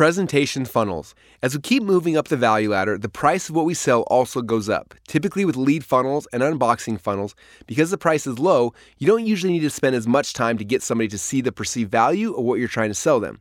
[0.00, 1.14] Presentation funnels.
[1.42, 4.40] As we keep moving up the value ladder, the price of what we sell also
[4.40, 4.94] goes up.
[5.06, 7.34] Typically, with lead funnels and unboxing funnels,
[7.66, 10.64] because the price is low, you don't usually need to spend as much time to
[10.64, 13.40] get somebody to see the perceived value of what you're trying to sell them.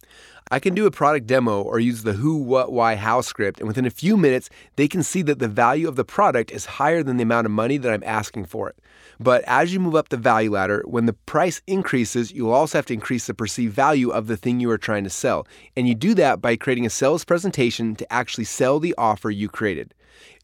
[0.51, 3.67] I can do a product demo or use the who, what, why, how script, and
[3.67, 7.03] within a few minutes, they can see that the value of the product is higher
[7.03, 8.75] than the amount of money that I'm asking for it.
[9.19, 12.87] But as you move up the value ladder, when the price increases, you'll also have
[12.87, 15.45] to increase the perceived value of the thing you are trying to sell.
[15.77, 19.49] And you do that by creating a sales presentation to actually sell the offer you
[19.49, 19.93] created.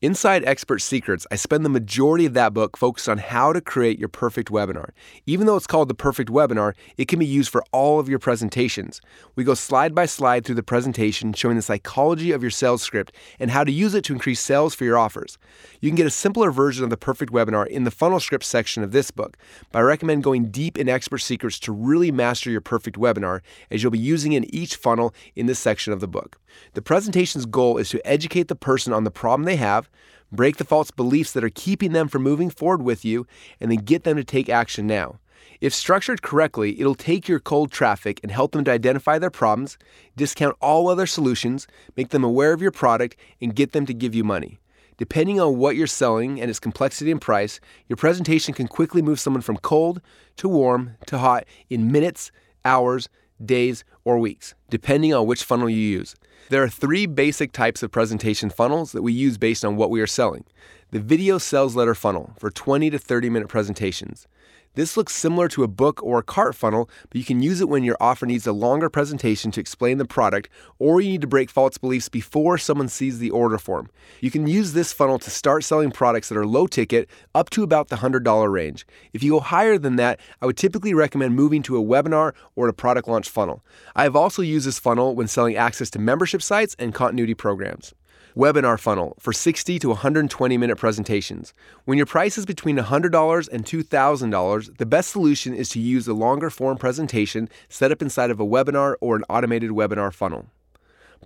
[0.02, 3.98] Inside Expert Secrets, I spend the majority of that book focused on how to create
[3.98, 4.90] your perfect webinar.
[5.26, 8.20] Even though it's called the perfect webinar, it can be used for all of your
[8.20, 9.02] presentations.
[9.36, 13.16] We go slide by slide through the presentation, showing the psychology of your sales script
[13.40, 15.38] and how to use it to increase sales for your offers.
[15.80, 18.84] You can get a simpler version of the perfect webinar in the funnel script section
[18.84, 19.38] of this book,
[19.72, 23.42] but I recommend going deep in Expert Secrets to really master your perfect webinar,
[23.72, 26.38] as you'll be using in each funnel in this section of the book.
[26.74, 29.90] The presentation's goal is to educate the person on the problem they have,
[30.32, 33.26] break the false beliefs that are keeping them from moving forward with you,
[33.60, 35.20] and then get them to take action now.
[35.62, 39.78] If structured correctly, it'll take your cold traffic and help them to identify their problems,
[40.16, 44.14] discount all other solutions, make them aware of your product, and get them to give
[44.14, 44.60] you money.
[44.98, 49.20] Depending on what you're selling and its complexity and price, your presentation can quickly move
[49.20, 50.02] someone from cold
[50.38, 52.32] to warm to hot in minutes,
[52.64, 53.10] hours,
[53.44, 56.16] days, or weeks, depending on which funnel you use.
[56.50, 60.00] There are three basic types of presentation funnels that we use based on what we
[60.02, 60.46] are selling.
[60.92, 64.28] The video sales letter funnel for 20 to 30 minute presentations.
[64.76, 67.70] This looks similar to a book or a cart funnel, but you can use it
[67.70, 71.28] when your offer needs a longer presentation to explain the product or you need to
[71.28, 73.90] break false beliefs before someone sees the order form.
[74.20, 77.64] You can use this funnel to start selling products that are low ticket up to
[77.64, 78.86] about the $100 range.
[79.14, 82.68] If you go higher than that, I would typically recommend moving to a webinar or
[82.68, 83.64] a product launch funnel.
[83.96, 87.94] I have also used this funnel when selling access to membership sites and continuity programs
[88.36, 91.54] webinar funnel for 60 to 120 minute presentations.
[91.86, 96.14] When your price is between $100 and $2,000, the best solution is to use a
[96.14, 100.48] longer form presentation set up inside of a webinar or an automated webinar funnel.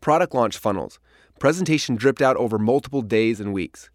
[0.02, 1.00] Product launch funnels.
[1.40, 3.90] Presentation dripped out over multiple days and weeks.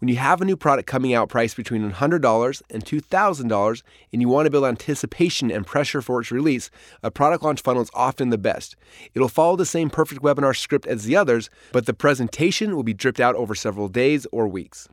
[0.00, 3.82] When you have a new product coming out priced between $100 and $2,000
[4.12, 6.70] and you want to build anticipation and pressure for its release,
[7.02, 8.76] a product launch funnel is often the best.
[9.14, 12.94] It'll follow the same perfect webinar script as the others, but the presentation will be
[12.94, 14.88] dripped out over several days or weeks.